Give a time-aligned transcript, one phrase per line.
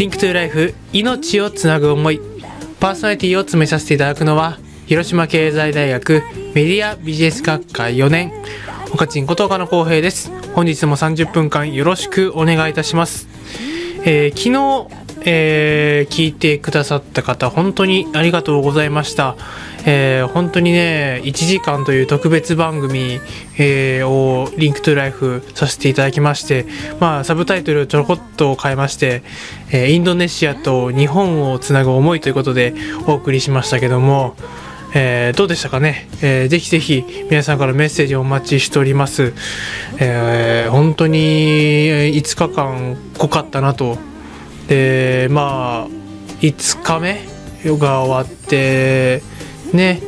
[0.00, 2.22] Link to Life 命をつなぐ思い
[2.80, 6.22] パーソナリティを務めさせていただくのは広島経済大学
[6.54, 8.32] メディアビジネス学科4年
[8.94, 10.32] 岡ちんこと岡野浩平です。
[10.54, 13.28] 本日も30分間よろしくお願いいたします、
[14.06, 14.44] えー昨
[14.88, 19.36] 日えー聞いてくださった方本当にありがとうございました、
[19.86, 23.20] えー本当にね1時間という特別番組、
[23.58, 26.66] えーを Link to Life させていただきまして
[27.00, 29.22] まあサブタイトルをちょろこっと変えまして、
[29.70, 32.74] えーインドネシアと日本をつなぐ思いということで
[33.06, 34.34] お送りしましたけども
[34.94, 39.34] えーどうでしたかね、えーぜひぜひ皆さんからメッセージをお待ちしております、
[39.98, 43.98] えー本当に5日間濃かったなと
[44.70, 45.88] でまあ
[46.40, 47.26] 5日目
[47.76, 49.20] が終わって
[49.74, 50.00] ね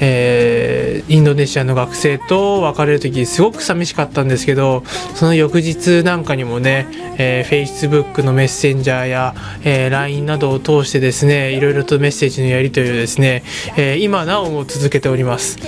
[0.00, 4.82] えーインドネシアの学生と別れる時すごく寂しかったんですけど
[5.14, 13.44] その翌日なんかにもね、えー、Facebook のメッセンジャーや、えー LINE などを通してですねいろいろとメッセージのやり取りをですね、
[13.76, 15.58] えー今なおも続けております。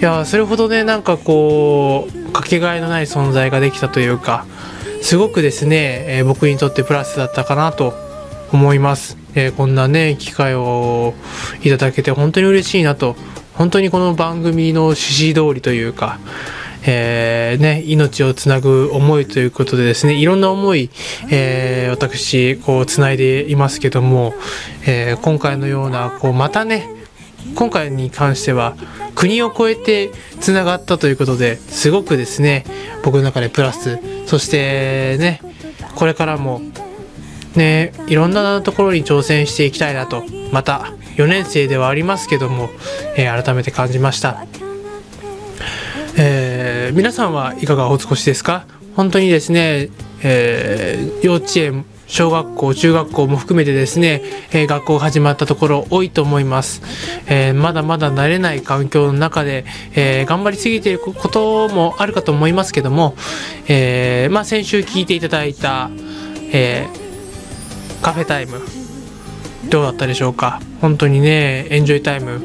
[0.00, 4.46] いやそれほどねなんかこうかけがえのない存在ができたというか
[5.02, 7.94] すごくですね、えー僕にとってプラスだったかなと
[8.52, 11.14] 思います、えーこんなね機会を
[11.62, 13.16] いただけて本当に嬉しいなと。
[13.54, 16.18] 本当にこの番組の趣旨通りというか
[16.82, 20.88] えーね、命をつなぐ思いということでですねいろんな思い、
[21.30, 24.32] えー私こうつないでいますけども、
[24.86, 26.88] えー今回のようなこうまたね
[27.54, 28.74] 今回に関しては
[29.14, 30.10] 国を越えて
[30.40, 32.64] つながったということですごくですね
[33.02, 33.98] 僕の中でプラス。
[34.26, 35.40] そしてね
[35.96, 36.60] これからも
[37.56, 40.24] ねいろんなところに挑戦していきたいなと。
[40.52, 42.70] また4年生ではありますけども、
[43.16, 44.46] えー改めて感じました、
[46.16, 48.64] えー皆さんはいかがお過ごしですか？
[48.96, 49.90] 本当にですね、
[50.22, 56.82] えー幼稚園小学校中学校も含めてですね、えー学校が始まったところ多いと思います、
[57.28, 63.14] えーまだまだ慣れない環境の中で、えー頑張りすぎていることもあるかと思いますけども、
[63.68, 65.88] えーまあ、先週聞いていただいた、
[66.52, 68.60] えーカフェタイム
[69.68, 70.60] どうだったでしょうか？
[70.80, 72.40] 本当にねエンジョイタイム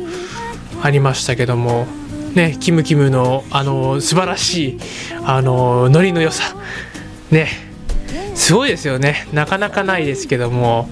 [0.84, 1.88] ありましたけども
[2.36, 4.80] ねキムキムのあの素晴らしい
[5.24, 6.56] あのノリの良さ
[7.32, 7.48] ね
[8.36, 9.28] すごいですよね。
[9.34, 10.90] なかなかないですけども、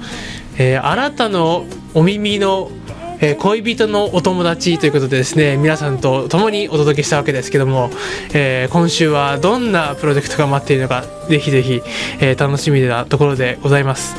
[0.57, 2.71] えーあなたのお耳の、
[3.19, 7.89] えー恋人のお友達ということでですね皆さんと共にお届けしたわけですけども、
[8.33, 11.81] えー今週はどんなプロジェクトが待っているのかぜひぜひ、
[12.19, 14.15] え楽しみなところでございます。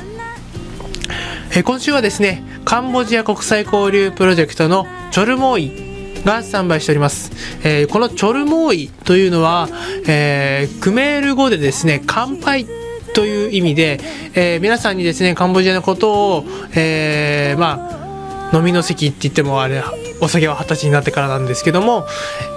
[1.56, 7.31] え今週はですねカンボジア国際交流プロジェクトのチョルモーイがスタンバイしております、
[7.62, 9.69] えーこのチョルモーイというのは、
[10.09, 12.66] えークメール語でですね乾杯。
[13.15, 14.01] という意味で、
[14.35, 16.45] えー皆さんにですねカンボジアのことを、
[16.75, 18.05] えーまあ
[18.53, 19.83] 飲みの席って言ってもあれ
[20.21, 22.07] お酒は二十歳になってからなんですけども、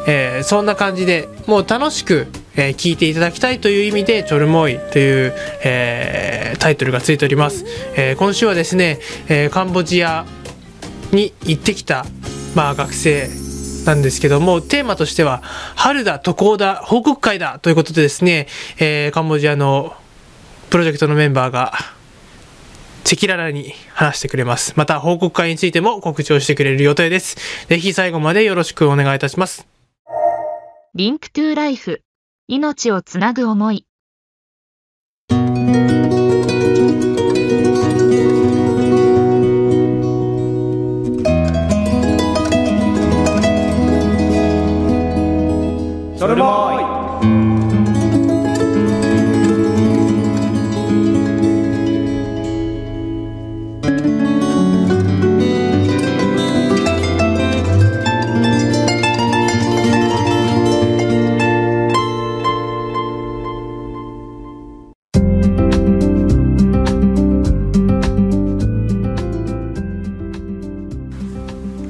[0.07, 7.63] えーそんな感じでもう楽しく、えー聞いていただきたいという意味で「チョルモイ」という、えータイトルがついております、
[7.95, 10.25] えー今週はですね、えーカンボジア
[11.11, 12.05] に行ってきた、
[12.55, 13.29] まあ、学生
[13.85, 15.41] なんですけどもテーマとしては
[15.75, 18.47] 「春だ渡航だ報告会だ」ということでですね、
[18.79, 19.95] えーカンボジアの
[20.69, 21.73] プロジェクトのメンバーが
[23.05, 24.73] 赤裸々に話してくれます。
[24.75, 27.37] また報告会についても告知をしてくれる予定です。
[27.67, 29.65] ぜひ最後までよろしくお願いいたします。
[30.93, 32.01] リンクトゥーライフ。
[32.49, 33.86] 命をつなぐ思い。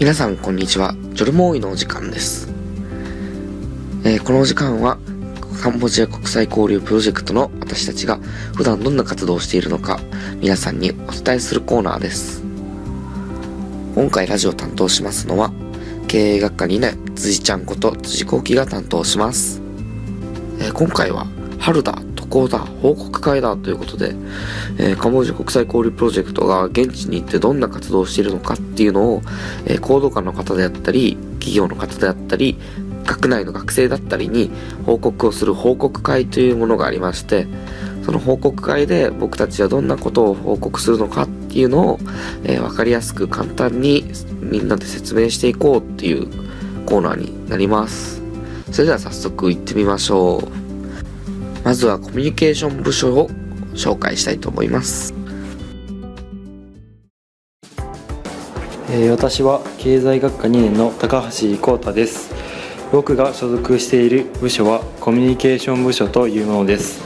[0.07, 0.95] 皆さんこんにちは。
[1.12, 2.48] ジョルモーイのお時間です、
[4.06, 4.98] えーこのお時間は
[5.62, 8.15] カンボジア国際交流プロジェクトの私たちが
[8.56, 10.00] 普段どんな活動をしているのか
[10.39, 12.42] 皆さんにお伝えするコーナーです。
[13.95, 15.51] 今回ラジオを担当しますのは
[16.07, 19.62] 経営学科2年辻ちゃんこと辻幸喜が担当します、
[20.62, 21.27] えー今回は
[21.60, 22.06] 春だ。
[22.29, 24.15] 渡航だ報告会だということで、
[24.77, 29.21] えーカンボジア国際交流プロジェクトが現地に行ってどんな活動をしているのかっていうのを、
[29.65, 32.57] えー行動家の方であったり企業の方であったり
[33.06, 34.51] 学内の学生だったりに
[34.85, 37.47] 報告をする報告会というものがありまして
[38.03, 42.00] その報告会で僕たちはどんなことを報告するのかっていうのを、
[42.44, 44.06] えー、分かりやすく簡単に
[44.39, 46.27] みんなで説明していこうっていう
[46.85, 48.21] コーナーになります。
[48.71, 50.66] それでは早速行ってみましょう。
[51.67, 53.29] まずはコミュニケーション部署を
[53.73, 55.13] 紹介したいと思います。
[58.89, 62.33] えー、私は経済学科2年の高橋光太です。
[62.93, 67.01] 僕が所属している部署はコミュニケーション部署というものです。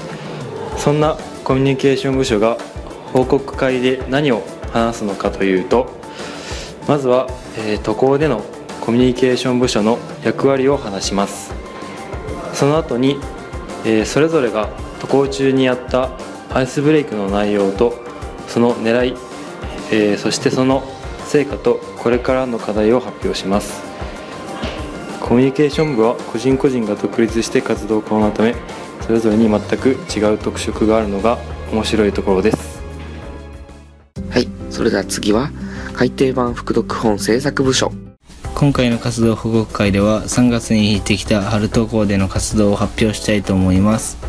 [0.77, 2.59] そんなコミュニケーション部署が
[3.13, 5.89] 報告会で何を話すのかというと
[6.87, 7.25] まずは、
[7.57, 8.43] えー、渡航での
[8.79, 11.51] コミュニケーション部署の役割を話します。
[12.53, 13.17] その後に、
[13.85, 14.69] えー、それぞれが
[14.99, 16.09] 渡航中にやった
[16.53, 17.93] アイスブレイクの内容と
[18.47, 19.15] その狙い、
[19.91, 20.83] えー、そしてその
[21.25, 23.91] 成果とこれからの課題を発表します。
[25.21, 28.53] コミュニケーション部は個人個人が独立して活動可能なため
[28.99, 31.37] それぞれに全く違う特色があるのが
[31.71, 32.81] 面白いところです。
[34.29, 35.49] はいそれでは次は
[35.93, 38.10] 改訂版副読本制作部署。
[38.61, 44.19] 今回の活動報告会では3月に引いてきた春渡校での活動を発表したいと思います。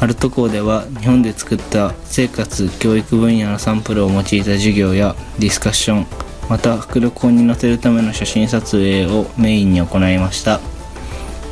[0.00, 6.06] 春渡校では日本で作った生活教育分野のサンプルを用いた授業やディスカッション
[6.50, 10.58] また副録音に載せるための写真撮影をメインに行いました。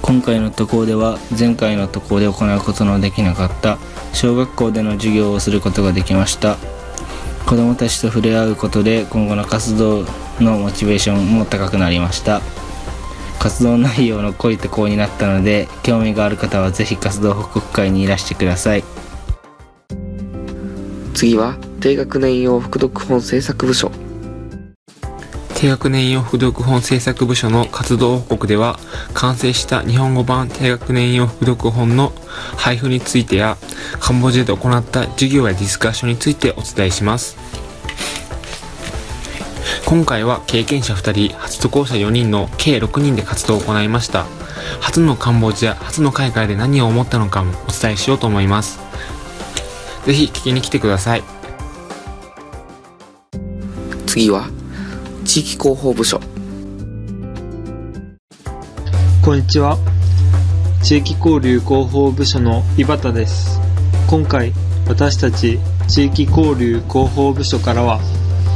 [0.03, 3.79] 今回の渡航では前回の渡航で行うことのできなかった
[4.13, 6.57] 小学校での授業をすることができました。
[7.47, 10.05] 子どもたちと触れ合うことで今後の活動
[10.41, 12.41] のモチベーションも高くなりました。
[13.39, 18.85] 活動内容の濃いとこうになったので興味がある方は是非活動報告会にいらしてください。
[21.15, 23.93] 次は低学年用副読本制作部署。
[25.57, 28.79] 低学年用副読本制作部署の活動報告では
[29.15, 32.13] 完成した日本語版低学年用副読本の
[32.59, 33.57] 配布についてや
[33.99, 37.39] カンボジアで行った授業やディスカッションについてお伝えします。
[39.87, 44.27] 今回は経験者2人初渡航者4人の計6人で活動を行いました。
[44.83, 48.79] 初のカンボジア初の海外で何を思ったのかもお伝えしようと思います。
[50.05, 51.25] ぜひ聞きに来てください。
[54.07, 54.51] 次は
[55.37, 56.19] 地域広報部署。
[59.23, 59.77] こんにちは。
[60.83, 63.61] 地域交流広報部署の井端です。
[64.09, 64.55] 今回
[64.89, 68.01] 私たち地域交流広報部署からは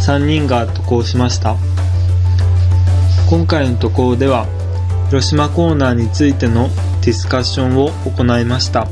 [0.07, 1.57] 3人が渡航しました。
[3.29, 4.47] 今回の渡航では
[5.09, 6.71] 広島コーナーについての
[7.03, 8.89] ディスカッションを行いました。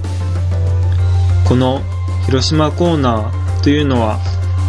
[1.49, 1.81] この
[2.27, 4.19] 広島コーナーというのは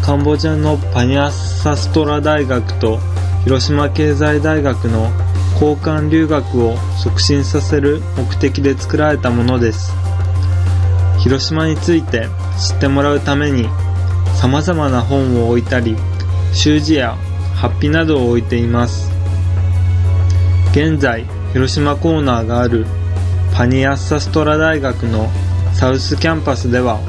[0.01, 2.97] カンボジアのパニャサストラ大学と
[3.49, 5.09] 広島経済大学の
[5.53, 9.91] 交換留学を促進させる目的で作られたものです。
[11.17, 12.27] 広島について
[12.59, 13.67] 知ってもらうために
[14.39, 15.95] 様々な本を置いたり
[16.53, 17.15] 習字や
[17.55, 19.09] ハッピなどを置いています。
[20.69, 22.85] 現在広島コーナーがある
[23.55, 25.27] パニアッサストラ大学の
[25.73, 26.99] サウスキャンパスでは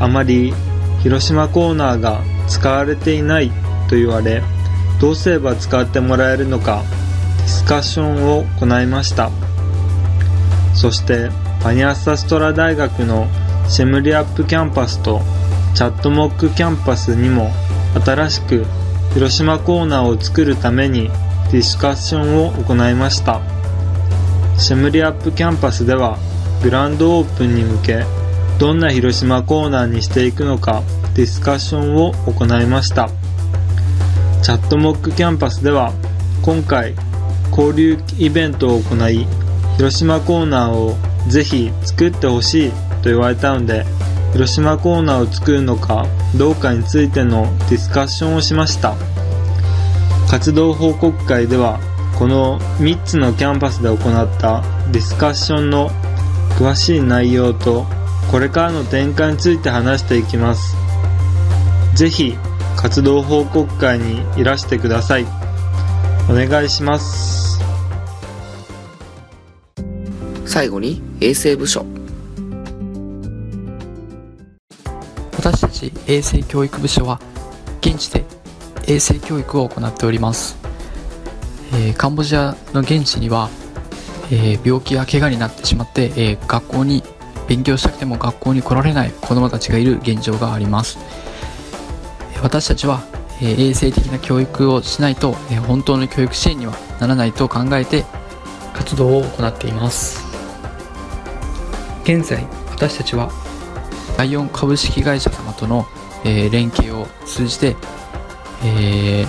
[0.00, 0.54] あまり
[1.02, 3.50] 広島コーナーが使われていない
[3.90, 4.42] と言われ
[5.00, 6.82] どうすれば使ってもらえるのか
[7.38, 9.30] ディスカッションを行いました。
[10.74, 11.30] そして
[11.62, 13.26] パニアッサストラ大学の
[13.68, 15.20] シェムリアップキャンパスと
[15.74, 17.50] チャットモックキャンパスにも
[18.04, 18.64] 新しく
[19.14, 21.10] 広島コーナーを作るために
[21.52, 23.40] ディスカッションを行いました。
[24.58, 26.18] シェムリアップキャンパスでは
[26.62, 28.04] グランドオープンに向け
[28.58, 30.82] どんな広島コーナーにしていくのか
[31.14, 33.08] ディスカッションを行いました。
[34.44, 35.94] チャットモックキャンパスでは
[36.42, 36.94] 今回
[37.50, 39.26] 交流イベントを行い
[39.78, 40.98] 広島コーナーを
[41.30, 42.70] ぜひ作ってほしい
[43.02, 43.86] と言われたので
[44.34, 46.04] 広島コーナーを作るのか
[46.36, 48.94] どうかについてのディスカッションをしました。
[50.28, 51.80] 活動報告会では
[52.18, 53.98] この3つのキャンパスで行っ
[54.38, 55.88] たディスカッションの
[56.58, 57.86] 詳しい内容と
[58.30, 60.76] これからの展開について話していきます。
[61.94, 62.36] ぜひ
[62.76, 65.26] 活動報告会にいらしてください。
[66.28, 67.58] お願いします。
[70.46, 71.84] 最後に衛生部署。
[75.36, 77.20] 私たち衛生教育部署は
[77.80, 78.24] 現地で
[78.86, 80.56] 衛生教育を行っております、
[81.72, 83.50] えーカンボジアの現地には、
[84.30, 87.02] えー病気や怪我になってしまって、えー学校に
[87.46, 90.98] 勉強したくても学校に来られない子どもたちがいる現状があります。
[90.98, 91.24] えー
[92.44, 93.02] 私たちは、
[93.40, 98.04] え衛生的な教育をしないと、え本当の教育支援にはならないと考えて
[98.74, 100.22] 活動を行っています。
[102.02, 103.30] 現在私たちは
[104.18, 105.86] ライオン株式会社様との、
[106.22, 107.76] え連携を通じて、
[108.62, 109.24] え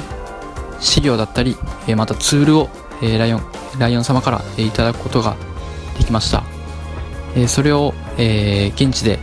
[0.81, 1.55] 資料だったり、
[1.87, 2.69] えまたツールを、
[3.01, 3.41] えライオン
[3.79, 5.37] ライオン様から、えいただくことが
[5.97, 6.43] できました、
[7.33, 9.19] えそれを、えー現地で、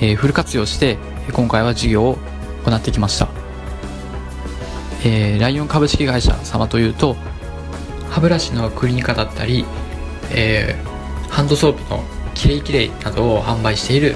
[0.00, 0.96] えフル活用して
[1.34, 2.18] 今回は事業を
[2.64, 3.28] 行ってきました、
[5.04, 7.16] えーライオン株式会社様というと
[8.10, 9.64] 歯ブラシのクリニカだったり、
[10.30, 10.94] えー
[11.34, 12.04] ハンドソープの
[12.34, 14.14] キレイキレイなどを販売している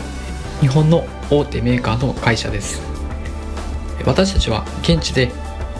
[0.60, 2.80] 日本の大手メーカーの会社です。
[4.06, 5.32] 私たちは現地で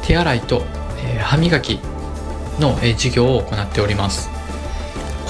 [0.03, 0.65] 手洗いと、
[1.01, 1.79] え歯磨き
[2.59, 4.31] の、え事業を行っております。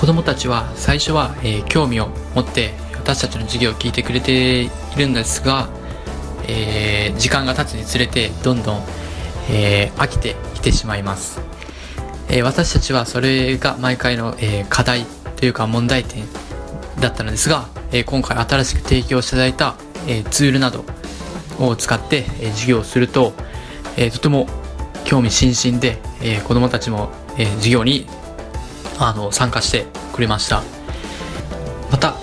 [0.01, 5.69] 子どもたちは最初は、え興味を持って私たちの授業を聞いてくれているんですが、
[6.49, 8.83] えー時間が経つにつれてどんどん、
[9.51, 11.41] えー飽きてきてしまいます、
[12.29, 16.25] えー私たちはそれが毎回の、えー課題というか問題点
[17.01, 19.75] だったのですが、えー今回新しく提供していただいた、
[20.07, 20.85] えーツールなど
[21.61, 23.33] を使って、えー授業をすると、
[23.97, 24.49] えーとても
[25.05, 28.07] 興味津々で、えー子どもたちも、えー授業に
[28.99, 30.63] あの参加してくれました。
[31.91, 32.15] また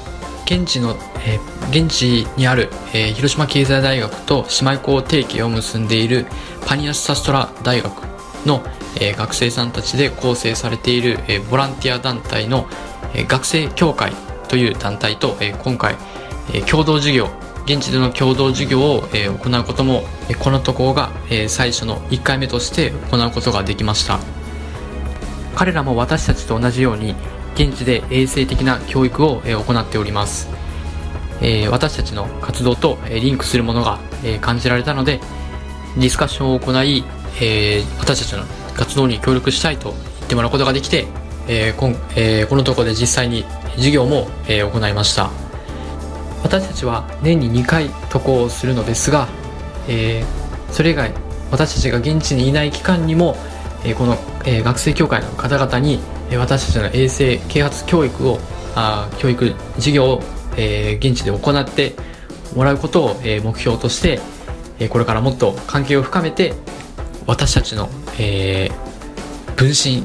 [0.45, 1.39] 現地の、え
[1.71, 6.27] 現地にある、え広島経済大学と姉妹校提携を結んでいる
[6.65, 7.91] パニアスタストラ大学
[8.45, 8.63] の、
[8.99, 12.67] え学生さんたちで構成されている、えボランティア団体の、
[13.13, 14.11] え学生協会
[14.47, 15.95] という団体と、え今回、
[16.53, 17.29] え共同授業
[17.65, 24.19] 現地での共同授業を、え行うこともえこの渡航が、え最初の1回目として行うことができました。
[25.55, 27.15] 彼らも私たちと同じように
[27.55, 30.49] 現地で衛生的な教育を、行っております、
[31.41, 35.19] えー私たちの活動と、えーリンクするものが、えー感じられたので
[35.97, 37.03] ディスカッションを行い、
[37.41, 38.43] えー私たちの
[38.75, 41.05] 活動に協力したいと言ってもらうことができて、
[41.47, 45.29] えーこんえーこのところで実際に授業も、えー行いました。
[46.43, 49.27] 私たちは年に2回渡航をするのですが、
[49.87, 51.11] えーそれ以外
[51.51, 53.35] 私たちが現地にいない期間にも、
[53.83, 55.99] えーこの、えー学生協会の方々に、
[56.37, 58.39] 私たちの衛生啓発教育を
[58.75, 60.21] あ教育授業を、
[60.57, 61.95] え現地で行って
[62.55, 64.19] もらうことを、え目標として、
[64.79, 66.53] えこれからもっと関係を深めて
[67.27, 68.69] 私たちの、え
[69.55, 70.03] 分身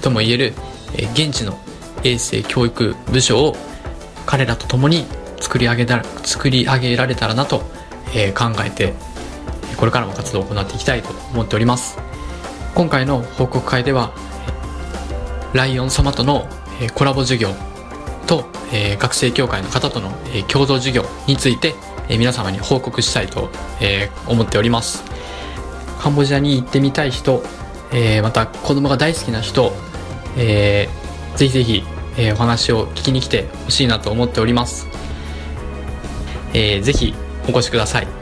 [0.00, 0.54] ともいえる、
[0.96, 1.58] え現地の
[2.04, 3.56] 衛生教育部署を
[4.26, 5.06] 彼らと共に
[5.40, 7.62] 作り上げた作り上げられたらなと、
[8.14, 8.94] え考えて
[9.76, 11.98] これからも活動を行っていきたいと思っております。
[12.74, 14.14] 今回の報告会では
[15.52, 16.48] ライオン様との
[16.94, 17.50] コラボ授業
[18.32, 21.74] と、え学生協会の方とのえ共同授業について
[22.08, 25.04] え皆様に報告したいとえ思っております。
[26.00, 27.42] カンボジアに行ってみたい人、
[27.92, 29.72] えまた子供が大好きな人、
[30.38, 31.02] えー
[31.36, 31.84] ぜひぜひ、
[32.16, 34.86] えお話を聞きに来てほしいなと思っております、
[36.54, 37.14] えーぜひ
[37.46, 38.21] お越しください。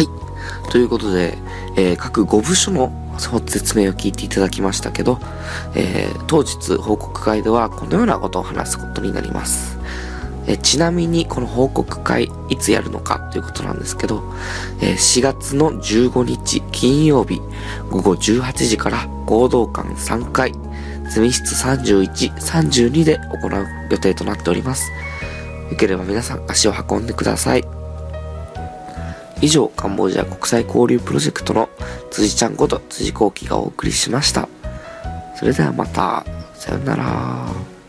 [0.00, 0.08] はい
[0.70, 1.36] ということで、
[1.76, 5.18] えー各5部署の説明を聞いていただきましたけど、
[5.74, 9.78] えー当日報告会ではこのようなことを話すことになります。
[10.46, 14.22] えーちなみにこの報告会いつやるのかということなんですけど、
[14.80, 17.42] え4月の15日金曜日
[17.90, 20.54] 午後18時から合同館3階
[21.10, 24.90] 積み室31、32で行う予定となっております。
[25.70, 27.79] よければ皆さん足を運んでください。
[29.42, 31.68] 以上、カンボジア国際交流プロジェクトの
[32.10, 34.48] 辻ちゃんこと辻幸喜がお送りしました。
[35.36, 37.79] それではまた、さよなら。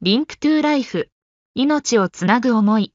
[0.00, 1.08] Link to Life。
[1.56, 2.92] 命をつなぐ思い。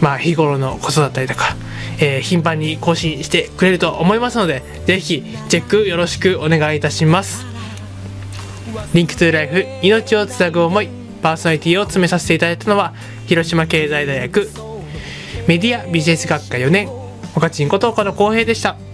[0.00, 1.56] まあ、日頃のことだったりとか、
[2.02, 7.46] えー頻繁に更新してくれると思いますので、ぜひチェックよろしくお願いいたします。
[8.92, 10.88] リンクトゥライフ命をつなぐ思い
[11.22, 12.94] パーソナリティを詰めさせていただいたのは
[13.26, 14.48] 広島経済大学
[15.46, 16.88] メディアビジネス学科4年
[17.36, 18.91] 岡ちんこと岡野浩平でした。